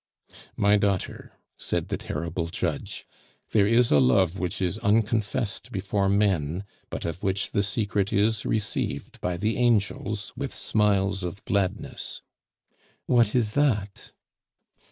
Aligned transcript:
"My 0.57 0.77
daughter," 0.77 1.33
said 1.59 1.89
the 1.89 1.95
terrible 1.97 2.47
judge, 2.47 3.05
"there 3.51 3.67
is 3.67 3.91
a 3.91 3.99
love 3.99 4.39
which 4.39 4.59
is 4.59 4.79
unconfessed 4.79 5.71
before 5.71 6.09
men, 6.09 6.63
but 6.89 7.05
of 7.05 7.21
which 7.21 7.51
the 7.51 7.61
secret 7.61 8.11
is 8.11 8.43
received 8.43 9.21
by 9.21 9.37
the 9.37 9.57
angels 9.57 10.33
with 10.35 10.51
smiles 10.55 11.21
of 11.23 11.45
gladness." 11.45 12.23
"What 13.05 13.35
is 13.35 13.51
that?" 13.51 14.11